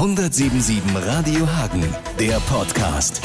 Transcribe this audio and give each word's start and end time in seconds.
177 0.00 0.82
Radio 0.94 1.46
Hagen, 1.46 1.84
der 2.18 2.40
Podcast. 2.48 3.20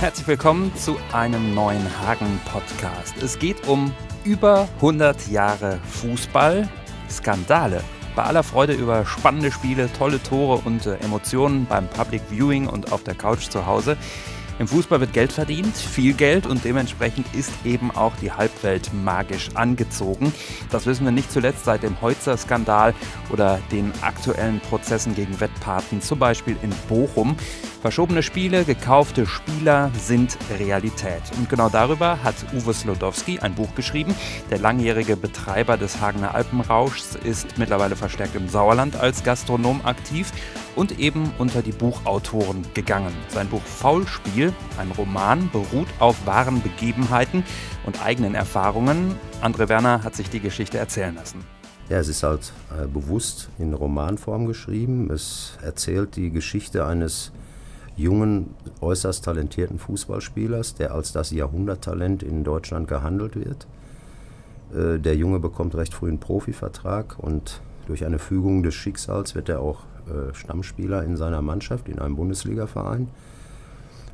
Herzlich 0.00 0.26
willkommen 0.26 0.70
zu 0.76 0.98
einem 1.14 1.54
neuen 1.54 1.82
Hagen-Podcast. 2.02 3.14
Es 3.22 3.38
geht 3.38 3.66
um 3.66 3.90
über 4.22 4.68
100 4.76 5.28
Jahre 5.28 5.80
Fußball, 5.88 6.68
Skandale. 7.08 7.82
Bei 8.14 8.24
aller 8.24 8.42
Freude 8.42 8.74
über 8.74 9.06
spannende 9.06 9.50
Spiele, 9.50 9.90
tolle 9.96 10.22
Tore 10.22 10.60
und 10.66 10.84
äh, 10.84 10.96
Emotionen 10.96 11.64
beim 11.64 11.88
Public 11.88 12.20
Viewing 12.28 12.66
und 12.66 12.92
auf 12.92 13.02
der 13.02 13.14
Couch 13.14 13.48
zu 13.48 13.64
Hause 13.64 13.96
im 14.58 14.68
Fußball 14.68 15.00
wird 15.00 15.12
Geld 15.12 15.32
verdient, 15.32 15.76
viel 15.76 16.12
Geld 16.14 16.46
und 16.46 16.64
dementsprechend 16.64 17.26
ist 17.34 17.52
eben 17.64 17.90
auch 17.90 18.12
die 18.20 18.32
Halbwelt 18.32 18.90
magisch 18.94 19.50
angezogen. 19.54 20.32
Das 20.70 20.86
wissen 20.86 21.04
wir 21.04 21.12
nicht 21.12 21.32
zuletzt 21.32 21.64
seit 21.64 21.82
dem 21.82 22.00
Heutzer-Skandal 22.00 22.94
oder 23.30 23.60
den 23.72 23.92
aktuellen 24.02 24.60
Prozessen 24.60 25.14
gegen 25.14 25.40
Wettpaten, 25.40 26.00
zum 26.00 26.18
Beispiel 26.18 26.56
in 26.62 26.70
Bochum. 26.88 27.36
Verschobene 27.84 28.22
Spiele, 28.22 28.64
gekaufte 28.64 29.26
Spieler 29.26 29.90
sind 30.00 30.38
Realität. 30.58 31.20
Und 31.36 31.50
genau 31.50 31.68
darüber 31.68 32.22
hat 32.22 32.34
Uwe 32.54 32.72
Slodowski 32.72 33.40
ein 33.40 33.54
Buch 33.54 33.74
geschrieben. 33.74 34.14
Der 34.50 34.58
langjährige 34.58 35.16
Betreiber 35.16 35.76
des 35.76 36.00
Hagener 36.00 36.34
Alpenrauschs 36.34 37.14
ist 37.24 37.58
mittlerweile 37.58 37.94
verstärkt 37.94 38.36
im 38.36 38.48
Sauerland 38.48 38.96
als 38.96 39.22
Gastronom 39.22 39.82
aktiv 39.84 40.32
und 40.76 40.98
eben 40.98 41.30
unter 41.38 41.62
die 41.62 41.72
Buchautoren 41.72 42.64
gegangen. 42.74 43.14
Sein 43.28 43.48
Buch 43.48 43.62
Faulspiel, 43.62 44.43
ein 44.78 44.90
Roman, 44.90 45.50
beruht 45.50 45.88
auf 45.98 46.26
wahren 46.26 46.62
Begebenheiten 46.62 47.44
und 47.86 48.04
eigenen 48.04 48.34
Erfahrungen. 48.34 49.14
André 49.42 49.68
Werner 49.68 50.02
hat 50.02 50.14
sich 50.14 50.28
die 50.28 50.40
Geschichte 50.40 50.78
erzählen 50.78 51.14
lassen. 51.14 51.44
Ja, 51.88 51.98
es 51.98 52.08
ist 52.08 52.22
halt 52.22 52.52
äh, 52.76 52.86
bewusst 52.86 53.50
in 53.58 53.74
Romanform 53.74 54.46
geschrieben. 54.46 55.10
Es 55.10 55.58
erzählt 55.62 56.16
die 56.16 56.30
Geschichte 56.30 56.86
eines 56.86 57.30
jungen, 57.96 58.54
äußerst 58.80 59.24
talentierten 59.24 59.78
Fußballspielers, 59.78 60.74
der 60.74 60.92
als 60.94 61.12
das 61.12 61.30
Jahrhunderttalent 61.30 62.22
in 62.22 62.42
Deutschland 62.42 62.88
gehandelt 62.88 63.36
wird. 63.36 63.66
Äh, 64.74 64.98
der 64.98 65.16
Junge 65.16 65.40
bekommt 65.40 65.74
recht 65.74 65.94
früh 65.94 66.08
einen 66.08 66.20
Profivertrag 66.20 67.18
und 67.18 67.60
durch 67.86 68.04
eine 68.04 68.18
Fügung 68.18 68.62
des 68.62 68.74
Schicksals 68.74 69.34
wird 69.34 69.48
er 69.48 69.60
auch 69.60 69.80
äh, 70.06 70.34
Stammspieler 70.34 71.04
in 71.04 71.16
seiner 71.16 71.42
Mannschaft, 71.42 71.88
in 71.88 71.98
einem 71.98 72.16
Bundesligaverein. 72.16 73.08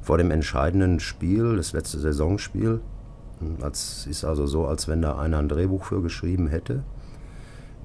Vor 0.03 0.19
dem 0.19 0.31
entscheidenden 0.31 1.01
Spiel, 1.01 1.57
das 1.57 1.73
letzte 1.73 1.99
Saisonspiel, 1.99 2.81
es 3.63 4.07
ist 4.07 4.25
also 4.25 4.47
so, 4.47 4.67
als 4.67 4.87
wenn 4.89 5.03
da 5.03 5.19
einer 5.19 5.39
ein 5.39 5.49
Drehbuch 5.49 5.85
für 5.85 6.03
geschrieben 6.03 6.49
hätte. 6.49 6.83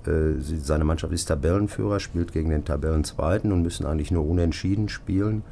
Äh, 0.06 0.40
seine 0.40 0.84
Mannschaft 0.84 1.14
ist 1.14 1.26
Tabellenführer, 1.26 2.00
spielt 2.00 2.34
gegen 2.34 2.50
den 2.50 2.66
Tabellenzweiten 2.66 3.52
und 3.52 3.62
müssen 3.62 3.86
eigentlich 3.86 4.12
nur 4.12 4.28
unentschieden 4.28 4.90
spielen 4.90 5.44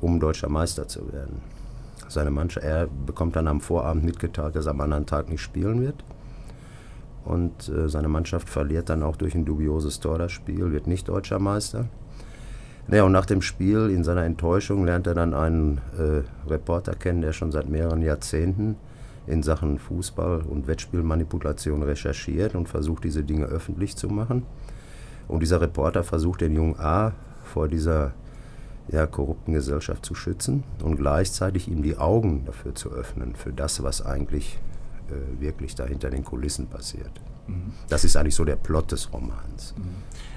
um 0.00 0.20
deutscher 0.20 0.48
Meister 0.48 0.88
zu 0.88 1.12
werden. 1.12 1.40
Seine 2.08 2.30
Mannschaft, 2.30 2.64
er 2.64 2.86
bekommt 2.86 3.36
dann 3.36 3.48
am 3.48 3.60
Vorabend 3.60 4.04
mitgeteilt, 4.04 4.54
dass 4.54 4.66
er 4.66 4.70
am 4.70 4.80
anderen 4.80 5.06
Tag 5.06 5.28
nicht 5.28 5.40
spielen 5.40 5.80
wird. 5.80 6.04
Und 7.24 7.68
äh, 7.68 7.88
seine 7.88 8.08
Mannschaft 8.08 8.48
verliert 8.48 8.88
dann 8.88 9.02
auch 9.02 9.16
durch 9.16 9.34
ein 9.34 9.44
dubioses 9.44 9.98
Tor 9.98 10.18
das 10.18 10.30
Spiel, 10.30 10.70
wird 10.70 10.86
nicht 10.86 11.08
deutscher 11.08 11.40
Meister. 11.40 11.86
Naja, 12.88 13.02
und 13.02 13.12
nach 13.12 13.26
dem 13.26 13.42
Spiel, 13.42 13.90
in 13.90 14.04
seiner 14.04 14.24
Enttäuschung, 14.24 14.84
lernt 14.84 15.08
er 15.08 15.14
dann 15.14 15.34
einen 15.34 15.78
äh, 15.98 16.48
Reporter 16.48 16.94
kennen, 16.94 17.20
der 17.20 17.32
schon 17.32 17.50
seit 17.50 17.68
mehreren 17.68 18.00
Jahrzehnten 18.00 18.76
in 19.26 19.42
Sachen 19.42 19.78
Fußball 19.78 20.42
und 20.42 20.68
Wettspielmanipulation 20.68 21.82
recherchiert 21.82 22.54
und 22.54 22.68
versucht, 22.68 23.02
diese 23.02 23.24
Dinge 23.24 23.46
öffentlich 23.46 23.96
zu 23.96 24.08
machen. 24.08 24.44
Und 25.26 25.40
dieser 25.40 25.60
Reporter 25.60 26.04
versucht 26.04 26.42
den 26.42 26.54
jungen 26.54 26.78
A 26.78 27.12
vor 27.42 27.66
dieser 27.66 28.12
ja, 28.88 29.06
korrupten 29.06 29.52
Gesellschaft 29.52 30.06
zu 30.06 30.14
schützen 30.14 30.62
und 30.84 30.96
gleichzeitig 30.96 31.68
ihm 31.68 31.82
die 31.82 31.98
Augen 31.98 32.44
dafür 32.44 32.76
zu 32.76 32.92
öffnen, 32.92 33.34
für 33.34 33.52
das, 33.52 33.82
was 33.82 34.04
eigentlich 34.04 34.60
äh, 35.08 35.40
wirklich 35.40 35.74
da 35.74 35.84
hinter 35.84 36.10
den 36.10 36.24
Kulissen 36.24 36.68
passiert. 36.68 37.10
Mhm. 37.46 37.72
Das 37.88 38.04
ist 38.04 38.16
eigentlich 38.16 38.34
so 38.34 38.44
der 38.44 38.56
Plot 38.56 38.92
des 38.92 39.12
Romans. 39.12 39.74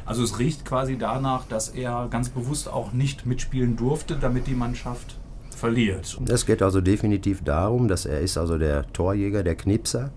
Also 0.05 0.23
es 0.23 0.39
riecht 0.39 0.65
quasi 0.65 0.97
danach, 0.97 1.45
dass 1.45 1.69
er 1.69 2.07
ganz 2.09 2.29
bewusst 2.29 2.67
auch 2.67 2.93
nicht 2.93 3.25
mitspielen 3.25 3.75
durfte, 3.75 4.15
damit 4.15 4.47
die 4.47 4.55
Mannschaft 4.55 5.19
verliert. 5.55 6.19
Es 6.27 6.45
geht 6.45 6.61
also 6.61 6.81
definitiv 6.81 7.43
darum, 7.43 7.87
dass 7.87 8.05
er 8.05 8.19
ist 8.21 8.37
also 8.37 8.57
der 8.57 8.91
Torjäger, 8.91 9.43
der 9.43 9.55
Knipser. 9.55 10.11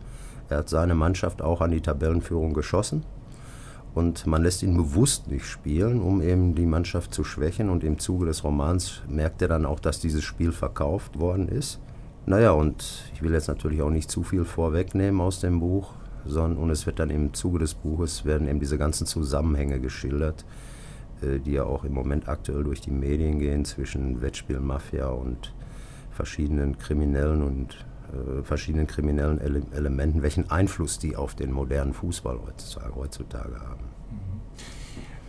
Er 0.49 0.59
hat 0.59 0.69
seine 0.69 0.95
Mannschaft 0.95 1.43
auch 1.43 1.61
an 1.61 1.71
die 1.73 1.81
Tabellenführung 1.81 2.55
geschossen 2.55 3.05
und 3.95 4.27
man 4.27 4.43
lässt 4.43 4.63
ihn 4.63 4.77
bewusst 4.77 5.29
nicht 5.29 5.45
spielen, 5.45 6.01
um 6.01 6.23
eben 6.23 6.55
die 6.55 6.67
Mannschaft 6.67 7.13
zu 7.13 7.25
schwächen. 7.25 7.69
Und 7.69 7.85
im 7.85 7.99
Zuge 7.99 8.27
des 8.27 8.43
Romans 8.43 9.03
merkt 9.09 9.43
er 9.43 9.49
dann 9.49 9.67
auch, 9.67 9.81
dass 9.81 10.01
dieses 10.01 10.25
Spiel 10.25 10.53
verkauft 10.53 11.19
worden 11.19 11.49
ist. 11.49 11.79
Naja, 12.25 12.53
und 12.53 13.11
ich 13.13 13.23
will 13.23 13.33
jetzt 13.33 13.49
natürlich 13.49 13.83
auch 13.83 13.91
nicht 13.91 14.11
zu 14.11 14.23
viel 14.23 14.45
vorwegnehmen 14.45 15.21
aus 15.21 15.41
dem 15.41 15.61
Buch, 15.61 15.93
sondern 16.27 16.59
und 16.59 16.71
es 16.71 16.87
wird 16.87 16.99
dann 16.99 17.11
im 17.11 17.35
Zuge 17.35 17.59
des 17.59 17.75
Buches 17.75 18.25
werden 18.25 18.49
eben 18.49 18.61
diese 18.61 18.79
ganzen 18.79 19.07
Zusammenhänge 19.07 19.81
geschildert, 19.81 20.45
äh, 21.23 21.39
die 21.39 21.53
ja 21.53 21.65
auch 21.65 21.85
im 21.85 21.95
Moment 21.95 22.29
aktuell 22.29 22.65
durch 22.65 22.81
die 22.81 22.91
Medien 22.91 23.39
gehen 23.39 23.65
zwischen 23.65 24.23
Wettspielmafia 24.23 25.09
und 25.09 25.53
verschiedenen 26.11 26.79
Kriminellen 26.79 27.43
und 27.43 27.87
äh, 28.13 28.43
verschiedenen 28.43 28.87
kriminellen 28.87 29.41
Ele 29.41 29.63
Elementen, 29.73 30.23
welchen 30.23 30.51
Einfluss 30.51 30.99
die 30.99 31.17
auf 31.17 31.35
den 31.35 31.53
modernen 31.53 31.95
Fußball 31.95 32.39
heutzutage, 32.47 32.95
heutzutage 32.95 33.61
haben. 33.61 33.92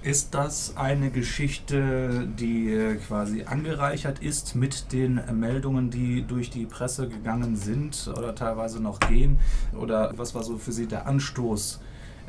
Ist 0.03 0.33
das 0.35 0.73
eine 0.75 1.11
Geschichte, 1.11 2.27
die 2.37 2.73
äh, 2.73 2.95
quasi 2.95 3.43
angereichert 3.43 4.19
ist 4.19 4.53
mit 4.53 4.91
den 4.91 5.21
Meldungen, 5.31 5.91
die 5.91 6.27
durch 6.27 6.49
die 6.49 6.65
Presse 6.65 7.07
gegangen 7.07 7.55
sind 7.55 8.11
oder 8.17 8.35
teilweise 8.35 8.81
noch 8.81 8.99
gehen? 8.99 9.39
Oder 9.79 10.11
was 10.17 10.35
war 10.35 10.43
so 10.43 10.57
für 10.57 10.73
Sie 10.73 10.87
der 10.87 11.07
Anstoß, 11.07 11.79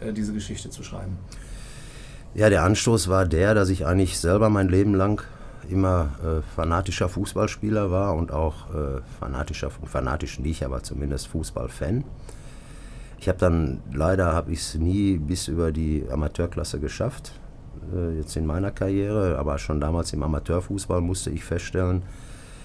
äh, 0.00 0.12
diese 0.12 0.32
Geschichte 0.32 0.70
zu 0.70 0.84
schreiben? 0.84 1.18
Ja, 2.36 2.48
der 2.48 2.62
Anstoß 2.62 3.08
war 3.08 3.26
der, 3.26 3.54
dass 3.54 3.70
ich 3.70 3.86
eigentlich 3.86 4.20
selber 4.20 4.50
mein 4.50 4.68
Leben 4.68 4.94
lang 4.94 5.24
immer 5.68 6.12
äh, 6.22 6.42
fanatischer 6.54 7.08
Fußballspieler 7.08 7.90
war 7.90 8.14
und 8.14 8.30
auch 8.30 8.72
äh, 8.72 9.00
fanatischer, 9.18 9.72
fanatisch 9.84 10.38
nicht, 10.38 10.64
aber 10.64 10.84
zumindest 10.84 11.26
Fußballfan. 11.26 12.04
Ich 13.18 13.28
habe 13.28 13.38
dann, 13.38 13.82
leider 13.92 14.32
habe 14.32 14.52
ich 14.52 14.60
es 14.60 14.74
nie 14.76 15.16
bis 15.16 15.48
über 15.48 15.72
die 15.72 16.04
Amateurklasse 16.08 16.78
geschafft, 16.78 17.32
jetzt 18.18 18.36
in 18.36 18.46
meiner 18.46 18.70
Karriere, 18.70 19.38
aber 19.38 19.58
schon 19.58 19.80
damals 19.80 20.12
im 20.12 20.22
Amateurfußball 20.22 21.00
musste 21.00 21.30
ich 21.30 21.44
feststellen, 21.44 22.02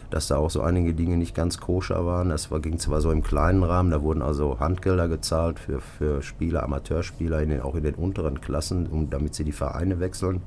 dass 0.09 0.28
da 0.28 0.38
auch 0.38 0.50
so 0.50 0.62
einige 0.62 0.94
Dinge 0.94 1.18
nicht 1.18 1.36
ganz 1.36 1.59
koscher 1.59 2.06
waren. 2.06 2.30
Das 2.30 2.50
war, 2.52 2.59
ging 2.59 2.80
zwar 2.80 3.02
so 3.02 3.12
im 3.12 3.22
kleinen 3.22 3.64
Rahmen, 3.64 3.92
da 3.92 4.02
wurden 4.02 4.22
also 4.22 4.59
Handgelder 4.59 5.08
gezahlt 5.08 5.59
für, 5.59 5.81
für 5.81 6.22
Spieler, 6.22 6.64
Amateurspieler, 6.64 7.42
in 7.42 7.50
den, 7.50 7.62
auch 7.62 7.75
in 7.75 7.84
den 7.84 7.96
unteren 7.96 8.42
Klassen, 8.42 8.88
um, 8.88 9.09
damit 9.09 9.36
sie 9.36 9.44
die 9.44 9.52
Vereine 9.52 10.00
wechseln. 10.00 10.42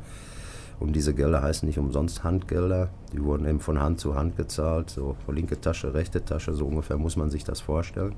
Und 0.80 0.96
diese 0.96 1.14
Gelder 1.14 1.42
heißen 1.42 1.64
nicht 1.64 1.78
umsonst 1.78 2.24
Handgelder. 2.24 2.88
Die 3.12 3.22
wurden 3.22 3.46
eben 3.46 3.60
von 3.60 3.80
Hand 3.80 4.00
zu 4.00 4.16
Hand 4.16 4.36
gezahlt. 4.36 4.90
So 4.90 5.14
linke 5.28 5.60
Tasche, 5.60 5.94
rechte 5.94 6.24
Tasche, 6.24 6.54
so 6.54 6.66
ungefähr 6.66 6.98
muss 6.98 7.14
man 7.14 7.30
sich 7.30 7.44
das 7.44 7.60
vorstellen. 7.60 8.14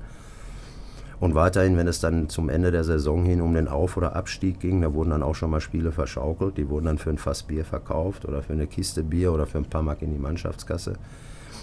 Und 1.19 1.33
weiterhin, 1.33 1.77
wenn 1.77 1.87
es 1.87 1.99
dann 1.99 2.29
zum 2.29 2.49
Ende 2.49 2.71
der 2.71 2.83
Saison 2.83 3.23
hin 3.23 3.41
um 3.41 3.53
den 3.53 3.67
Auf- 3.67 3.97
oder 3.97 4.15
Abstieg 4.15 4.59
ging, 4.59 4.81
da 4.81 4.93
wurden 4.93 5.11
dann 5.11 5.23
auch 5.23 5.35
schon 5.35 5.49
mal 5.49 5.61
Spiele 5.61 5.91
verschaukelt. 5.91 6.57
Die 6.57 6.69
wurden 6.69 6.85
dann 6.85 6.97
für 6.97 7.09
ein 7.09 7.17
Fass 7.17 7.43
Bier 7.43 7.63
verkauft 7.63 8.25
oder 8.25 8.41
für 8.41 8.53
eine 8.53 8.67
Kiste 8.67 9.03
Bier 9.03 9.31
oder 9.31 9.45
für 9.45 9.59
ein 9.59 9.65
paar 9.65 9.83
Mark 9.83 10.01
in 10.01 10.11
die 10.11 10.19
Mannschaftskasse. 10.19 10.93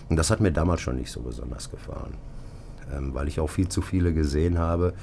Und 0.08 0.16
das 0.16 0.30
hat 0.30 0.40
mir 0.40 0.52
damals 0.52 0.80
schon 0.80 0.96
nicht 0.96 1.10
so 1.10 1.20
besonders 1.20 1.70
gefallen, 1.70 2.14
ähm, 2.94 3.14
weil 3.14 3.28
ich 3.28 3.40
auch 3.40 3.50
viel 3.50 3.68
zu 3.68 3.82
viele 3.82 4.12
gesehen 4.12 4.58
habe, 4.58 4.94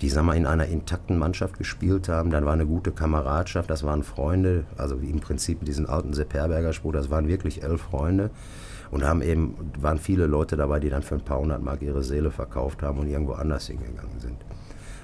die 0.00 0.08
sag 0.08 0.24
mal, 0.24 0.36
in 0.36 0.46
einer 0.46 0.66
intakten 0.66 1.18
Mannschaft 1.18 1.58
gespielt 1.58 2.08
haben. 2.08 2.30
Dann 2.30 2.44
war 2.44 2.54
eine 2.54 2.66
gute 2.66 2.92
Kameradschaft, 2.92 3.70
das 3.70 3.84
waren 3.84 4.02
Freunde, 4.02 4.64
also 4.76 4.96
im 4.96 5.20
Prinzip 5.20 5.64
diesen 5.64 5.86
alten 5.86 6.12
Sepp 6.12 6.34
Herberger 6.34 6.72
Spruch, 6.72 6.92
das 6.92 7.10
waren 7.10 7.28
wirklich 7.28 7.62
elf 7.62 7.82
Freunde. 7.82 8.30
Und 8.92 9.04
haben 9.04 9.22
eben, 9.22 9.56
waren 9.80 9.98
viele 9.98 10.26
Leute 10.26 10.56
dabei, 10.56 10.78
die 10.78 10.90
dann 10.90 11.02
für 11.02 11.16
ein 11.16 11.24
paar 11.24 11.40
hundert 11.40 11.62
Mark 11.62 11.82
ihre 11.82 12.04
Seele 12.04 12.30
verkauft 12.30 12.82
haben 12.82 13.00
und 13.00 13.08
irgendwo 13.08 13.32
anders 13.32 13.66
hingegangen 13.66 14.20
sind. 14.20 14.36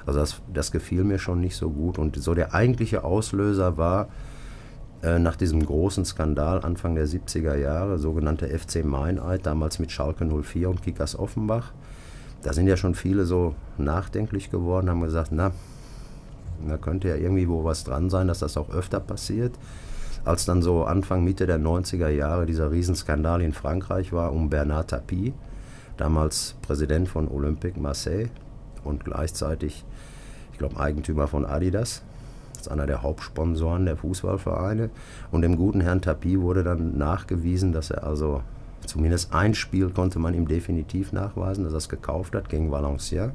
Also 0.07 0.21
das, 0.21 0.41
das 0.53 0.71
gefiel 0.71 1.05
mir 1.05 1.19
schon 1.19 1.41
nicht 1.41 1.57
so 1.57 1.71
gut. 1.71 1.99
Und 1.99 2.17
so 2.17 2.35
der 2.35 2.55
eigentliche 2.55 3.03
Auslöser 3.03 3.77
war, 3.77 4.09
äh, 5.03 5.19
nach 5.19 5.37
diesem 5.37 5.65
großen 5.65 6.05
Skandal 6.05 6.65
Anfang 6.65 6.95
der 6.95 7.07
70er 7.07 7.57
Jahre, 7.57 7.99
sogenannte 7.99 8.49
FC 8.49 8.85
Meineid, 8.85 9.47
damals 9.47 9.79
mit 9.79 9.93
Schalke 9.93 10.27
04 10.27 10.69
und 10.69 10.83
Kickers 10.83 11.19
Offenbach, 11.19 11.73
da 12.43 12.53
sind 12.53 12.67
ja 12.67 12.77
schon 12.77 12.95
viele 12.95 13.25
so 13.25 13.55
nachdenklich 13.79 14.51
geworden, 14.51 14.91
haben 14.91 15.01
gesagt, 15.01 15.31
na, 15.33 15.53
da 16.67 16.77
könnte 16.77 17.09
ja 17.09 17.17
irgendwie 17.17 17.49
wo 17.49 17.65
was 17.65 17.85
dran 17.85 18.11
sein, 18.11 18.29
dass 18.29 18.41
das 18.41 18.57
auch 18.57 18.71
öfter 18.71 19.01
passiert. 19.01 19.55
Als 20.25 20.45
dann 20.45 20.63
so 20.63 20.85
Anfang, 20.85 21.25
Mitte 21.25 21.47
der 21.47 21.59
90er 21.59 22.09
Jahre 22.09 22.47
dieser 22.47 22.71
Riesenskandal 22.71 23.41
in 23.43 23.53
Frankreich 23.53 24.13
war 24.13 24.33
um 24.33 24.51
Bernard 24.51 24.91
Tapie, 24.91 25.33
damals 25.97 26.55
Präsident 26.63 27.09
von 27.09 27.29
Olympique 27.29 27.81
Marseille 27.81 28.29
und 28.85 29.05
gleichzeitig, 29.05 29.85
ich 30.53 30.59
glaube, 30.59 30.79
Eigentümer 30.79 31.27
von 31.27 31.45
Adidas, 31.45 32.03
damals 32.59 32.69
einer 32.69 32.87
der 32.87 33.03
Hauptsponsoren 33.03 33.87
der 33.87 33.97
Fußballvereine. 33.97 34.91
Und 35.31 35.43
dem 35.43 35.57
guten 35.57 35.81
Herrn 35.81 36.01
Tapie 36.01 36.41
wurde 36.41 36.63
dann 36.63 36.99
nachgewiesen, 36.99 37.73
dass 37.73 37.91
er 37.91 38.05
also 38.05 38.43
zumindest 38.87 39.33
ein 39.33 39.55
Spiel 39.55 39.91
konnte 39.91 40.19
man 40.19 40.35
ihm 40.35 40.47
definitiv 40.47 41.13
nachweisen, 41.13 41.65
dass 41.65 41.73
er 41.73 41.79
es 41.79 41.89
gekauft 41.89 42.35
hat 42.35 42.49
gegen 42.49 42.71
Valenciennes. 42.71 43.33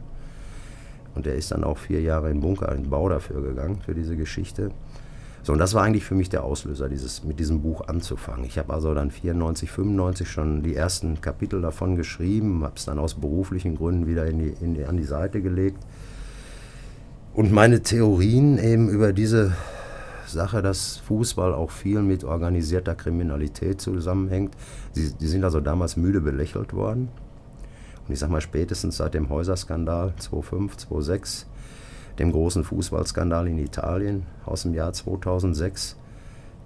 Und 1.15 1.27
er 1.27 1.35
ist 1.35 1.51
dann 1.51 1.63
auch 1.63 1.77
vier 1.77 2.01
Jahre 2.01 2.31
in 2.31 2.41
Bunker, 2.41 2.73
in 2.73 2.89
Bau 2.89 3.07
dafür 3.07 3.41
gegangen, 3.41 3.79
für 3.85 3.93
diese 3.93 4.15
Geschichte. 4.15 4.71
So, 5.43 5.51
und 5.51 5.59
das 5.59 5.73
war 5.73 5.83
eigentlich 5.83 6.05
für 6.05 6.15
mich 6.15 6.29
der 6.29 6.45
Auslöser, 6.45 6.87
dieses, 6.87 7.25
mit 7.25 7.37
diesem 7.37 7.61
Buch 7.61 7.87
anzufangen. 7.87 8.45
Ich 8.45 8.57
habe 8.57 8.73
also 8.73 8.93
dann 8.93 9.11
94, 9.11 9.69
95 9.69 10.31
schon 10.31 10.63
die 10.63 10.73
ersten 10.73 11.19
Kapitel 11.19 11.61
davon 11.61 11.97
geschrieben, 11.97 12.63
habe 12.63 12.75
es 12.77 12.85
dann 12.85 12.97
aus 12.97 13.15
beruflichen 13.15 13.75
Gründen 13.75 14.07
wieder 14.07 14.25
in 14.25 14.39
die, 14.39 14.53
in 14.61 14.73
die, 14.73 14.85
an 14.85 14.95
die 14.95 15.03
Seite 15.03 15.41
gelegt. 15.41 15.83
Und 17.33 17.51
meine 17.51 17.81
Theorien 17.81 18.57
eben 18.57 18.87
über 18.87 19.11
diese 19.11 19.53
Sache, 20.25 20.61
dass 20.61 20.97
Fußball 20.97 21.53
auch 21.53 21.71
viel 21.71 22.01
mit 22.01 22.23
organisierter 22.23 22.95
Kriminalität 22.95 23.81
zusammenhängt, 23.81 24.55
die, 24.95 25.11
die 25.11 25.27
sind 25.27 25.43
also 25.43 25.59
damals 25.59 25.97
müde 25.97 26.21
belächelt 26.21 26.73
worden. 26.73 27.09
Und 28.07 28.13
ich 28.13 28.19
sage 28.19 28.31
mal, 28.31 28.39
spätestens 28.39 28.95
seit 28.95 29.13
dem 29.13 29.29
Häuserskandal 29.29 30.13
2005, 30.17 30.77
2006 30.77 31.47
dem 32.19 32.31
großen 32.31 32.63
Fußballskandal 32.63 33.47
in 33.47 33.57
Italien 33.57 34.25
aus 34.45 34.63
dem 34.63 34.73
Jahr 34.73 34.93
2006, 34.93 35.97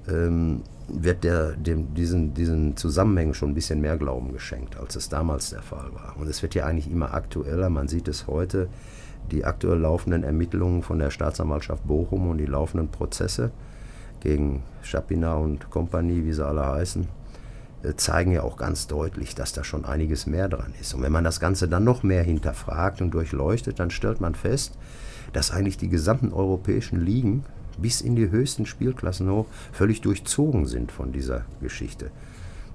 ähm, 0.10 0.64
wird 0.88 1.24
der, 1.24 1.52
dem, 1.52 1.94
diesen, 1.94 2.34
diesen 2.34 2.78
Zusammenhängen 2.78 3.34
schon 3.34 3.52
ein 3.52 3.56
bisschen 3.56 3.82
mehr 3.82 3.98
Glauben 3.98 4.32
geschenkt, 4.32 4.78
als 4.78 4.96
es 4.96 5.10
damals 5.10 5.50
der 5.50 5.62
Fall 5.62 5.94
war. 5.94 6.16
Und 6.18 6.28
es 6.28 6.42
wird 6.42 6.56
ja 6.56 6.66
eigentlich 6.66 6.90
immer 6.90 7.14
aktueller. 7.14 7.70
Man 7.70 7.88
sieht 7.88 8.08
es 8.08 8.28
heute, 8.28 8.70
die 9.32 9.44
aktuell 9.44 9.80
laufenden 9.80 10.24
Ermittlungen 10.24 10.84
von 10.84 11.00
der 11.00 11.12
Staatsanwaltschaft 11.12 11.86
Bochum 11.86 12.30
und 12.30 12.38
die 12.38 12.46
laufenden 12.46 12.88
Prozesse 12.90 13.52
gegen 14.22 14.64
Schapina 14.82 15.36
und 15.36 15.70
Kompanie, 15.70 16.24
wie 16.24 16.34
sie 16.34 16.46
alle 16.46 16.66
heißen, 16.66 17.08
äh, 17.84 17.96
zeigen 17.96 18.32
ja 18.32 18.44
auch 18.44 18.58
ganz 18.58 18.88
deutlich, 18.88 19.36
dass 19.36 19.54
da 19.54 19.64
schon 19.64 19.86
einiges 19.86 20.26
mehr 20.26 20.48
dran 20.48 20.74
ist. 20.80 20.94
Und 20.94 21.02
wenn 21.02 21.12
man 21.12 21.24
das 21.24 21.40
Ganze 21.40 21.68
dann 21.68 21.84
noch 21.84 22.04
mehr 22.04 22.24
hinterfragt 22.24 23.02
und 23.02 23.12
durchleuchtet, 23.12 23.80
dann 23.80 23.90
stellt 23.92 24.22
man 24.22 24.36
fest, 24.36 24.78
dass 25.34 25.52
eigentlich 25.52 25.78
die 25.78 25.90
gesamten 25.90 26.34
europäischen 26.34 27.00
Ligen 27.00 27.44
bis 27.78 28.02
in 28.02 28.16
die 28.16 28.30
höchsten 28.30 28.66
Spielklassen 28.66 29.30
hoch 29.30 29.46
völlig 29.72 30.02
durchzogen 30.02 30.66
sind 30.66 30.92
von 30.92 31.12
dieser 31.12 31.46
Geschichte. 31.62 32.12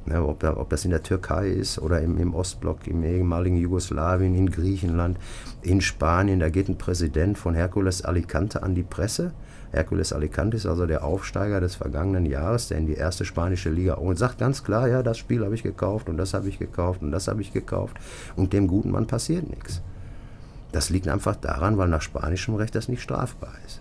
Ja, 0.06 0.20
ob, 0.24 0.40
da, 0.40 0.56
ob, 0.56 0.68
das 0.68 0.84
in 0.84 0.90
der 0.90 1.04
Türkei 1.04 1.48
ist 1.48 1.78
oder 1.78 2.00
im, 2.00 2.18
im, 2.18 2.34
Ostblock, 2.34 2.88
im 2.88 3.04
ehemaligen 3.04 3.56
Jugoslawien, 3.56 4.34
in 4.34 4.50
Griechenland, 4.50 5.16
in 5.62 5.80
Spanien, 5.80 6.40
da 6.40 6.48
geht 6.48 6.68
ein 6.68 6.76
Präsident 6.76 7.38
von 7.38 7.54
Hercules 7.54 8.02
Alicante 8.02 8.64
an 8.64 8.74
die 8.74 8.82
Presse. 8.82 9.32
Hercules 9.70 10.12
Alicante 10.12 10.56
ist 10.56 10.66
also 10.66 10.86
der 10.86 11.04
Aufsteiger 11.04 11.60
des 11.60 11.76
vergangenen 11.76 12.26
Jahres, 12.26 12.68
der 12.68 12.78
in 12.78 12.86
die 12.86 12.94
erste 12.94 13.24
spanische 13.24 13.70
Liga 13.70 13.94
und 13.94 14.18
sagt 14.18 14.38
ganz 14.38 14.64
klar, 14.64 14.88
ja, 14.88 15.04
das 15.04 15.18
Spiel 15.18 15.44
habe 15.44 15.54
ich 15.54 15.62
gekauft 15.62 16.08
und 16.08 16.16
das 16.16 16.34
habe 16.34 16.48
ich 16.48 16.58
gekauft 16.58 17.00
und 17.02 17.12
das 17.12 17.28
habe 17.28 17.40
ich 17.40 17.52
gekauft 17.52 17.96
und 18.34 18.52
dem 18.52 18.66
guten 18.66 18.90
Mann 18.90 19.06
passiert 19.06 19.48
nichts. 19.48 19.82
Das 20.72 20.90
liegt 20.90 21.08
einfach 21.08 21.36
daran, 21.36 21.78
weil 21.78 21.88
nach 21.88 22.02
spanischem 22.02 22.54
Recht 22.54 22.74
das 22.74 22.88
nicht 22.88 23.02
strafbar 23.02 23.52
ist. 23.66 23.80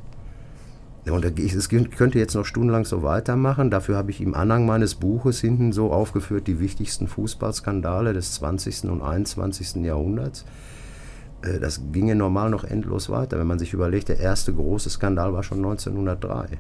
Und 1.09 1.25
es 1.25 1.69
könnte 1.69 2.19
jetzt 2.19 2.35
noch 2.35 2.45
stundenlang 2.45 2.85
so 2.85 3.01
weitermachen. 3.01 3.71
Dafür 3.71 3.97
habe 3.97 4.11
ich 4.11 4.21
im 4.21 4.35
Anhang 4.35 4.67
meines 4.67 4.93
Buches 4.93 5.41
hinten 5.41 5.71
so 5.71 5.91
aufgeführt 5.91 6.45
die 6.45 6.59
wichtigsten 6.59 7.07
Fußballskandale 7.07 8.13
des 8.13 8.33
20. 8.33 8.83
und 8.83 9.01
21. 9.01 9.83
Jahrhunderts. 9.83 10.45
Äh, 11.41 11.59
das 11.59 11.81
ginge 11.91 12.13
normal 12.13 12.51
noch 12.51 12.63
endlos 12.63 13.09
weiter. 13.09 13.39
Wenn 13.39 13.47
man 13.47 13.57
sich 13.57 13.73
überlegt, 13.73 14.09
der 14.09 14.19
erste 14.19 14.53
große 14.53 14.91
Skandal 14.91 15.33
war 15.33 15.41
schon 15.41 15.57
1903. 15.57 16.59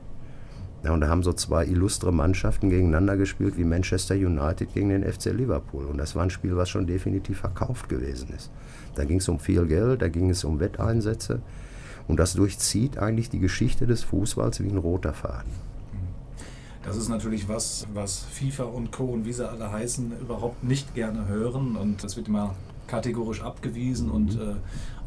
Ja, 0.83 0.91
und 0.93 1.01
da 1.01 1.09
haben 1.09 1.21
so 1.21 1.33
zwei 1.33 1.65
illustre 1.65 2.11
Mannschaften 2.11 2.69
gegeneinander 2.69 3.15
gespielt, 3.15 3.55
wie 3.57 3.63
Manchester 3.63 4.15
United 4.15 4.73
gegen 4.73 4.89
den 4.89 5.03
FC 5.03 5.25
Liverpool. 5.25 5.85
Und 5.85 5.97
das 5.97 6.15
war 6.15 6.23
ein 6.23 6.31
Spiel, 6.31 6.57
was 6.57 6.69
schon 6.69 6.87
definitiv 6.87 7.39
verkauft 7.39 7.87
gewesen 7.87 8.29
ist. 8.35 8.49
Da 8.95 9.05
ging 9.05 9.17
es 9.17 9.29
um 9.29 9.39
viel 9.39 9.65
Geld, 9.67 10.01
da 10.01 10.09
ging 10.09 10.29
es 10.31 10.43
um 10.43 10.59
Wetteinsätze. 10.59 11.41
Und 12.07 12.19
das 12.19 12.33
durchzieht 12.33 12.97
eigentlich 12.97 13.29
die 13.29 13.39
Geschichte 13.39 13.85
des 13.85 14.03
Fußballs 14.03 14.63
wie 14.63 14.69
ein 14.69 14.77
roter 14.77 15.13
Faden. 15.13 15.51
Das 16.83 16.97
ist 16.97 17.09
natürlich 17.09 17.47
was, 17.47 17.85
was 17.93 18.25
FIFA 18.31 18.63
und 18.63 18.91
Co. 18.91 19.05
und 19.05 19.25
wie 19.25 19.33
sie 19.33 19.47
alle 19.47 19.71
heißen, 19.71 20.13
überhaupt 20.19 20.63
nicht 20.63 20.95
gerne 20.95 21.27
hören. 21.27 21.75
Und 21.75 22.03
das 22.03 22.17
wird 22.17 22.27
immer 22.27 22.55
kategorisch 22.87 23.41
abgewiesen 23.41 24.07
mhm. 24.07 24.13
und 24.13 24.35
äh, 24.35 24.55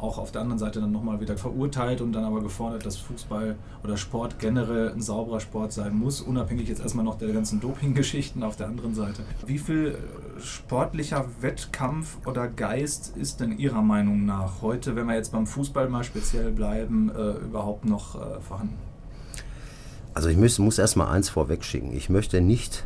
auch 0.05 0.17
auf 0.17 0.31
der 0.31 0.41
anderen 0.41 0.59
Seite 0.59 0.79
dann 0.79 0.91
nochmal 0.91 1.19
wieder 1.19 1.37
verurteilt 1.37 2.01
und 2.01 2.13
dann 2.13 2.23
aber 2.23 2.41
gefordert, 2.41 2.85
dass 2.85 2.97
Fußball 2.97 3.55
oder 3.83 3.97
Sport 3.97 4.39
generell 4.39 4.91
ein 4.91 5.01
sauberer 5.01 5.39
Sport 5.39 5.73
sein 5.73 5.95
muss, 5.95 6.21
unabhängig 6.21 6.69
jetzt 6.69 6.81
erstmal 6.81 7.03
noch 7.03 7.17
der 7.17 7.29
ganzen 7.29 7.59
Doping-Geschichten 7.59 8.43
auf 8.43 8.55
der 8.55 8.67
anderen 8.67 8.93
Seite. 8.93 9.23
Wie 9.45 9.57
viel 9.57 9.87
äh, 9.87 10.41
sportlicher 10.41 11.25
Wettkampf 11.41 12.17
oder 12.25 12.47
Geist 12.47 13.17
ist 13.17 13.39
denn 13.39 13.57
Ihrer 13.57 13.81
Meinung 13.81 14.25
nach 14.25 14.61
heute, 14.61 14.95
wenn 14.95 15.07
wir 15.07 15.15
jetzt 15.15 15.31
beim 15.31 15.47
Fußball 15.47 15.89
mal 15.89 16.03
speziell 16.03 16.51
bleiben, 16.51 17.09
äh, 17.09 17.31
überhaupt 17.43 17.85
noch 17.85 18.15
äh, 18.15 18.39
vorhanden? 18.41 18.77
Also 20.13 20.29
ich 20.29 20.37
muss, 20.37 20.59
muss 20.59 20.79
erstmal 20.79 21.07
eins 21.09 21.29
vorwegschicken. 21.29 21.93
Ich 21.93 22.09
möchte 22.09 22.39
nicht 22.39 22.85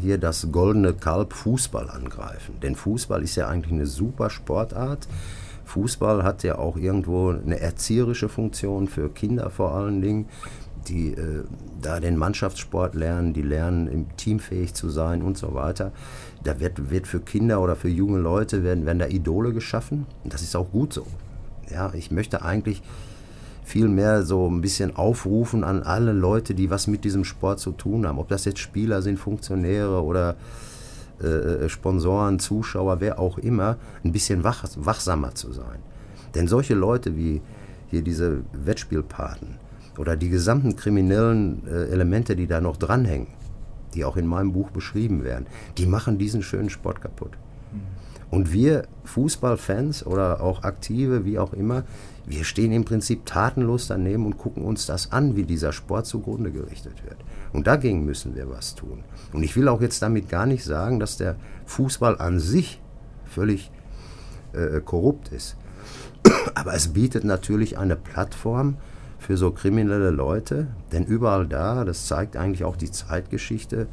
hier 0.00 0.18
das 0.18 0.48
goldene 0.50 0.92
Kalb 0.92 1.32
Fußball 1.32 1.88
angreifen. 1.88 2.56
Denn 2.62 2.74
Fußball 2.74 3.22
ist 3.22 3.36
ja 3.36 3.48
eigentlich 3.48 3.72
eine 3.72 3.86
super 3.86 4.30
Sportart. 4.30 5.06
Fußball 5.64 6.22
hat 6.22 6.42
ja 6.42 6.58
auch 6.58 6.76
irgendwo 6.76 7.30
eine 7.30 7.60
erzieherische 7.60 8.28
Funktion 8.28 8.88
für 8.88 9.08
Kinder 9.08 9.50
vor 9.50 9.74
allen 9.74 10.02
Dingen, 10.02 10.26
die 10.88 11.14
äh, 11.14 11.44
da 11.80 12.00
den 12.00 12.16
Mannschaftssport 12.16 12.94
lernen, 12.94 13.32
die 13.32 13.42
lernen, 13.42 14.06
teamfähig 14.16 14.74
zu 14.74 14.90
sein 14.90 15.22
und 15.22 15.38
so 15.38 15.54
weiter. 15.54 15.92
Da 16.42 16.60
wird, 16.60 16.90
wird 16.90 17.06
für 17.06 17.20
Kinder 17.20 17.60
oder 17.60 17.76
für 17.76 17.88
junge 17.88 18.18
Leute 18.18 18.62
werden, 18.62 18.86
werden 18.86 18.98
da 18.98 19.06
Idole 19.06 19.52
geschaffen. 19.52 20.06
Und 20.22 20.32
das 20.34 20.42
ist 20.42 20.54
auch 20.56 20.70
gut 20.70 20.92
so. 20.92 21.06
Ja, 21.70 21.92
ich 21.94 22.10
möchte 22.10 22.42
eigentlich 22.42 22.82
vielmehr 23.64 24.22
so 24.24 24.48
ein 24.48 24.60
bisschen 24.60 24.94
aufrufen 24.94 25.64
an 25.64 25.82
alle 25.82 26.12
Leute, 26.12 26.54
die 26.54 26.70
was 26.70 26.86
mit 26.86 27.04
diesem 27.04 27.24
Sport 27.24 27.60
zu 27.60 27.72
tun 27.72 28.06
haben. 28.06 28.18
Ob 28.18 28.28
das 28.28 28.44
jetzt 28.44 28.58
Spieler 28.58 29.00
sind, 29.00 29.18
Funktionäre 29.18 30.02
oder 30.02 30.36
äh, 31.22 31.26
äh, 31.26 31.68
Sponsoren, 31.68 32.38
Zuschauer, 32.38 33.00
wer 33.00 33.18
auch 33.18 33.38
immer, 33.38 33.76
ein 34.02 34.12
bisschen 34.12 34.44
wach, 34.44 34.64
wachsamer 34.76 35.34
zu 35.34 35.52
sein. 35.52 35.78
Denn 36.34 36.48
solche 36.48 36.74
Leute 36.74 37.16
wie 37.16 37.40
hier 37.88 38.02
diese 38.02 38.40
Wettspielpaten 38.52 39.56
oder 39.98 40.16
die 40.16 40.28
gesamten 40.28 40.76
kriminellen 40.76 41.62
äh, 41.66 41.86
Elemente, 41.86 42.34
die 42.34 42.46
da 42.46 42.60
noch 42.60 42.76
dranhängen, 42.76 43.28
die 43.94 44.04
auch 44.04 44.16
in 44.16 44.26
meinem 44.26 44.52
Buch 44.52 44.70
beschrieben 44.70 45.22
werden, 45.22 45.46
die 45.78 45.86
machen 45.86 46.18
diesen 46.18 46.42
schönen 46.42 46.70
Sport 46.70 47.00
kaputt. 47.00 47.32
Mhm. 47.72 47.80
Und 48.30 48.52
wir 48.52 48.88
Fußballfans 49.04 50.04
oder 50.06 50.40
auch 50.40 50.64
Aktive, 50.64 51.24
wie 51.24 51.38
auch 51.38 51.52
immer, 51.52 51.84
wir 52.26 52.44
stehen 52.44 52.72
im 52.72 52.84
Prinzip 52.84 53.26
tatenlos 53.26 53.86
daneben 53.86 54.26
und 54.26 54.38
gucken 54.38 54.64
uns 54.64 54.86
das 54.86 55.12
an, 55.12 55.36
wie 55.36 55.44
dieser 55.44 55.72
Sport 55.72 56.06
zugrunde 56.06 56.50
gerichtet 56.50 57.04
wird. 57.04 57.18
Und 57.54 57.68
dagegen 57.68 58.04
müssen 58.04 58.34
wir 58.34 58.50
was 58.50 58.74
tun. 58.74 59.04
Und 59.32 59.44
ich 59.44 59.54
will 59.54 59.68
auch 59.68 59.80
jetzt 59.80 60.02
damit 60.02 60.28
gar 60.28 60.44
nicht 60.44 60.64
sagen, 60.64 60.98
dass 60.98 61.16
der 61.16 61.36
Fußball 61.66 62.18
an 62.18 62.40
sich 62.40 62.82
völlig 63.24 63.70
äh, 64.52 64.80
korrupt 64.80 65.28
ist. 65.28 65.56
Aber 66.56 66.74
es 66.74 66.88
bietet 66.88 67.22
natürlich 67.22 67.78
eine 67.78 67.94
Plattform 67.94 68.76
für 69.20 69.36
so 69.36 69.52
kriminelle 69.52 70.10
Leute, 70.10 70.66
denn 70.90 71.04
überall 71.04 71.46
da, 71.46 71.84
das 71.84 72.08
zeigt 72.08 72.36
eigentlich 72.36 72.64
auch 72.64 72.76
die 72.76 72.90
Zeitgeschichte, 72.90 73.86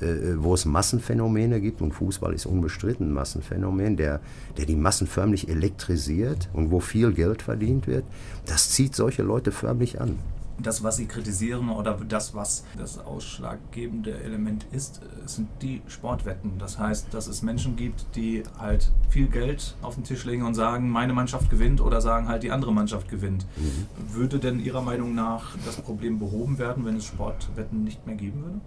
äh, 0.00 0.36
wo 0.36 0.54
es 0.54 0.64
Massenphänomene 0.64 1.60
gibt, 1.60 1.82
und 1.82 1.92
Fußball 1.92 2.32
ist 2.32 2.46
unbestritten 2.46 3.10
ein 3.10 3.12
Massenphänomen, 3.12 3.98
der, 3.98 4.20
der 4.56 4.64
die 4.64 4.74
Massen 4.74 5.06
förmlich 5.06 5.50
elektrisiert 5.50 6.48
und 6.54 6.70
wo 6.70 6.80
viel 6.80 7.12
Geld 7.12 7.42
verdient 7.42 7.86
wird, 7.86 8.04
das 8.46 8.70
zieht 8.70 8.96
solche 8.96 9.22
Leute 9.22 9.52
förmlich 9.52 10.00
an. 10.00 10.18
Das, 10.62 10.82
was 10.82 10.96
Sie 10.96 11.06
kritisieren 11.06 11.68
oder 11.68 11.94
das, 12.08 12.34
was 12.34 12.64
das 12.78 12.98
ausschlaggebende 12.98 14.18
Element 14.22 14.66
ist, 14.72 15.00
sind 15.26 15.48
die 15.60 15.82
Sportwetten. 15.86 16.58
Das 16.58 16.78
heißt, 16.78 17.12
dass 17.12 17.26
es 17.26 17.42
Menschen 17.42 17.76
gibt, 17.76 18.06
die 18.16 18.42
halt 18.58 18.90
viel 19.10 19.28
Geld 19.28 19.76
auf 19.82 19.96
den 19.96 20.04
Tisch 20.04 20.24
legen 20.24 20.44
und 20.44 20.54
sagen, 20.54 20.88
meine 20.88 21.12
Mannschaft 21.12 21.50
gewinnt 21.50 21.80
oder 21.80 22.00
sagen 22.00 22.28
halt, 22.28 22.42
die 22.42 22.50
andere 22.50 22.72
Mannschaft 22.72 23.08
gewinnt. 23.10 23.46
Mhm. 23.56 24.14
Würde 24.14 24.38
denn 24.38 24.60
Ihrer 24.60 24.82
Meinung 24.82 25.14
nach 25.14 25.56
das 25.66 25.76
Problem 25.76 26.18
behoben 26.18 26.58
werden, 26.58 26.84
wenn 26.84 26.96
es 26.96 27.04
Sportwetten 27.04 27.84
nicht 27.84 28.06
mehr 28.06 28.16
geben 28.16 28.42
würde? 28.42 28.60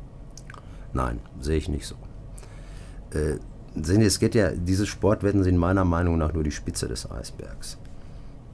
Nein, 0.93 1.19
sehe 1.39 1.57
ich 1.57 1.69
nicht 1.69 1.87
so. 1.87 1.95
Äh, 3.11 3.39
es 3.75 4.19
geht 4.19 4.35
ja, 4.35 4.51
diese 4.51 4.85
Sportwetten 4.85 5.43
sind 5.43 5.57
meiner 5.57 5.85
Meinung 5.85 6.17
nach 6.17 6.33
nur 6.33 6.43
die 6.43 6.51
Spitze 6.51 6.87
des 6.87 7.09
Eisbergs. 7.09 7.77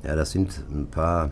Ja, 0.04 0.16
das 0.16 0.32
sind 0.32 0.62
ein 0.70 0.88
paar, 0.88 1.32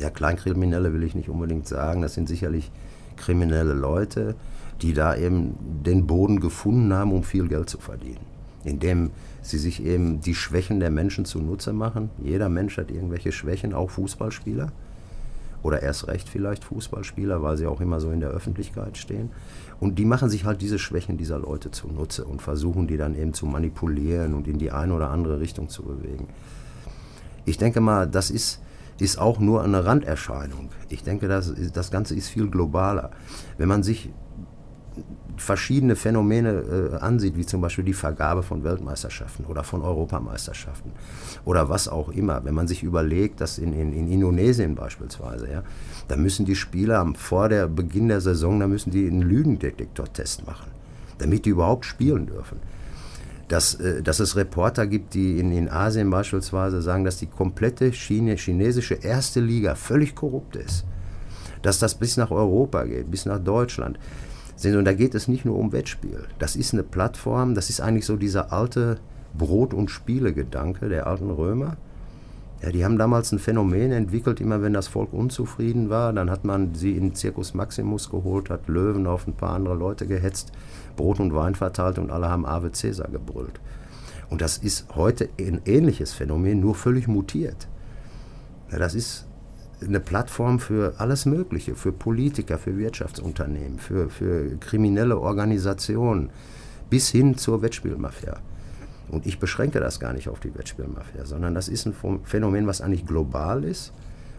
ja, 0.00 0.10
Kleinkriminelle 0.10 0.92
will 0.94 1.02
ich 1.02 1.14
nicht 1.14 1.28
unbedingt 1.28 1.68
sagen, 1.68 2.00
das 2.00 2.14
sind 2.14 2.26
sicherlich 2.28 2.70
kriminelle 3.16 3.74
Leute, 3.74 4.34
die 4.80 4.94
da 4.94 5.14
eben 5.14 5.54
den 5.84 6.06
Boden 6.06 6.40
gefunden 6.40 6.92
haben, 6.94 7.12
um 7.12 7.22
viel 7.22 7.48
Geld 7.48 7.68
zu 7.68 7.78
verdienen. 7.78 8.24
Indem 8.64 9.10
sie 9.42 9.58
sich 9.58 9.84
eben 9.84 10.20
die 10.22 10.34
Schwächen 10.34 10.80
der 10.80 10.90
Menschen 10.90 11.26
zunutze 11.26 11.72
machen. 11.72 12.10
Jeder 12.22 12.48
Mensch 12.48 12.78
hat 12.78 12.90
irgendwelche 12.90 13.30
Schwächen, 13.30 13.74
auch 13.74 13.90
Fußballspieler. 13.90 14.72
oder 15.62 15.82
erst 15.82 16.08
recht 16.08 16.26
vielleicht 16.28 16.64
Fußballspieler, 16.64 17.42
weil 17.42 17.58
sie 17.58 17.66
auch 17.66 17.82
immer 17.82 18.00
so 18.00 18.10
in 18.10 18.20
der 18.20 18.30
Öffentlichkeit 18.30 18.96
stehen. 18.96 19.30
Und 19.78 19.98
die 19.98 20.06
machen 20.06 20.30
sich 20.30 20.46
halt 20.46 20.62
diese 20.62 20.78
Schwächen 20.78 21.18
dieser 21.18 21.38
Leute 21.38 21.70
zunutze 21.70 22.24
und 22.24 22.40
versuchen 22.40 22.86
die 22.86 22.96
dann 22.96 23.14
eben 23.14 23.34
zu 23.34 23.44
manipulieren 23.44 24.32
und 24.32 24.48
in 24.48 24.58
die 24.58 24.70
eine 24.70 24.94
oder 24.94 25.10
andere 25.10 25.40
Richtung 25.40 25.68
zu 25.68 25.82
bewegen. 25.82 26.28
Ich 27.44 27.58
denke 27.58 27.80
mal, 27.80 28.06
das 28.06 28.30
ist, 28.30 28.60
ist 29.00 29.18
auch 29.18 29.38
nur 29.38 29.62
eine 29.62 29.84
Randerscheinung. 29.84 30.70
Ich 30.88 31.02
denke, 31.02 31.28
das, 31.28 31.52
das 31.72 31.90
Ganze 31.90 32.14
ist 32.14 32.28
viel 32.28 32.48
globaler. 32.48 33.10
Wenn 33.58 33.68
man 33.68 33.82
sich 33.82 34.10
verschiedene 35.40 35.96
Phänomene 35.96 36.50
äh, 36.92 36.96
ansieht, 36.96 37.36
wie 37.36 37.46
zum 37.46 37.60
Beispiel 37.60 37.84
die 37.84 37.94
Vergabe 37.94 38.42
von 38.42 38.62
Weltmeisterschaften 38.62 39.46
oder 39.46 39.64
von 39.64 39.82
Europameisterschaften 39.82 40.92
oder 41.44 41.68
was 41.68 41.88
auch 41.88 42.10
immer, 42.10 42.44
wenn 42.44 42.54
man 42.54 42.68
sich 42.68 42.82
überlegt, 42.82 43.40
dass 43.40 43.58
in, 43.58 43.72
in, 43.72 43.92
in 43.92 44.10
Indonesien 44.10 44.74
beispielsweise, 44.74 45.50
ja, 45.50 45.62
da 46.08 46.16
müssen 46.16 46.44
die 46.44 46.56
Spieler 46.56 47.10
vor 47.16 47.48
der 47.48 47.68
Beginn 47.68 48.08
der 48.08 48.20
Saison, 48.20 48.60
da 48.60 48.66
müssen 48.66 48.90
die 48.90 49.06
einen 49.06 49.22
Lügendetektortest 49.22 50.46
machen, 50.46 50.70
damit 51.18 51.46
die 51.46 51.50
überhaupt 51.50 51.86
spielen 51.86 52.26
dürfen. 52.26 52.58
Dass, 53.50 53.74
äh, 53.74 54.02
dass 54.02 54.18
es 54.18 54.34
Reporter 54.34 54.86
gibt, 54.86 55.12
die 55.12 55.38
in, 55.38 55.52
in 55.52 55.68
Asien 55.68 56.08
beispielsweise 56.08 56.80
sagen, 56.80 57.04
dass 57.04 57.18
die 57.18 57.26
komplette 57.26 57.90
Chine, 57.90 58.36
chinesische 58.36 58.94
erste 58.94 59.40
Liga 59.40 59.74
völlig 59.74 60.14
korrupt 60.14 60.56
ist. 60.56 60.86
Dass 61.60 61.78
das 61.78 61.96
bis 61.96 62.16
nach 62.16 62.30
Europa 62.30 62.84
geht, 62.84 63.10
bis 63.10 63.26
nach 63.26 63.38
Deutschland 63.38 63.98
und 64.64 64.84
da 64.84 64.92
geht 64.92 65.14
es 65.14 65.28
nicht 65.28 65.44
nur 65.44 65.58
um 65.58 65.72
Wettspiel. 65.72 66.24
Das 66.38 66.56
ist 66.56 66.74
eine 66.74 66.82
Plattform, 66.82 67.54
das 67.54 67.70
ist 67.70 67.80
eigentlich 67.80 68.06
so 68.06 68.16
dieser 68.16 68.52
alte 68.52 68.98
Brot- 69.36 69.74
und 69.74 69.90
Spiele-Gedanke 69.90 70.88
der 70.88 71.06
alten 71.06 71.30
Römer. 71.30 71.76
Ja, 72.62 72.70
die 72.70 72.84
haben 72.84 72.98
damals 72.98 73.32
ein 73.32 73.38
Phänomen 73.38 73.90
entwickelt, 73.90 74.40
immer 74.40 74.60
wenn 74.60 74.74
das 74.74 74.86
Volk 74.86 75.14
unzufrieden 75.14 75.88
war, 75.88 76.12
dann 76.12 76.30
hat 76.30 76.44
man 76.44 76.74
sie 76.74 76.92
in 76.92 77.14
Circus 77.14 77.54
Maximus 77.54 78.10
geholt, 78.10 78.50
hat 78.50 78.68
Löwen 78.68 79.06
auf 79.06 79.26
ein 79.26 79.32
paar 79.32 79.54
andere 79.54 79.74
Leute 79.74 80.06
gehetzt, 80.06 80.52
Brot 80.94 81.20
und 81.20 81.34
Wein 81.34 81.54
verteilt 81.54 81.98
und 81.98 82.10
alle 82.10 82.28
haben 82.28 82.44
Ave 82.44 82.70
Caesar 82.70 83.08
gebrüllt. 83.08 83.60
Und 84.28 84.42
das 84.42 84.58
ist 84.58 84.94
heute 84.94 85.30
ein 85.40 85.62
ähnliches 85.64 86.12
Phänomen, 86.12 86.60
nur 86.60 86.74
völlig 86.74 87.08
mutiert. 87.08 87.66
Ja, 88.70 88.78
das 88.78 88.94
ist 88.94 89.26
eine 89.82 90.00
Plattform 90.00 90.58
für 90.58 90.94
alles 90.98 91.24
Mögliche, 91.24 91.74
für 91.74 91.92
Politiker, 91.92 92.58
für 92.58 92.76
Wirtschaftsunternehmen, 92.76 93.78
für, 93.78 94.10
für 94.10 94.56
kriminelle 94.58 95.18
Organisationen, 95.18 96.30
bis 96.90 97.08
hin 97.08 97.38
zur 97.38 97.62
Wettspielmafia. 97.62 98.36
Und 99.10 99.26
ich 99.26 99.38
beschränke 99.38 99.80
das 99.80 99.98
gar 99.98 100.12
nicht 100.12 100.28
auf 100.28 100.40
die 100.40 100.54
Wettspielmafia, 100.54 101.26
sondern 101.26 101.54
das 101.54 101.68
ist 101.68 101.86
ein 101.86 101.94
Phänomen, 102.22 102.66
was 102.66 102.80
eigentlich 102.80 103.06
global 103.06 103.64
ist. 103.64 103.92